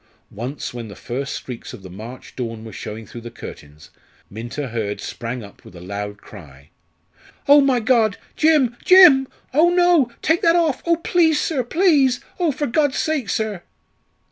Once 0.31 0.73
when 0.73 0.87
the 0.87 0.95
first 0.95 1.31
streaks 1.31 1.73
of 1.73 1.83
the 1.83 1.87
March 1.91 2.35
dawn 2.35 2.65
were 2.65 2.73
showing 2.73 3.05
through 3.05 3.21
the 3.21 3.29
curtains 3.29 3.91
Minta 4.31 4.69
Hurd 4.69 4.99
sprang 4.99 5.43
up 5.43 5.63
with 5.63 5.75
a 5.75 5.79
loud 5.79 6.17
cry: 6.17 6.71
"Oh, 7.47 7.61
my 7.61 7.79
God! 7.79 8.17
Jim, 8.35 8.75
Jim! 8.83 9.27
Oh, 9.53 9.69
no! 9.69 10.11
take 10.23 10.41
that 10.41 10.55
off. 10.55 10.81
Oh, 10.87 10.95
please, 10.95 11.39
sir, 11.39 11.63
please! 11.63 12.19
Oh, 12.39 12.51
for 12.51 12.65
God's 12.65 12.97
sake, 12.97 13.29
sir!" 13.29 13.61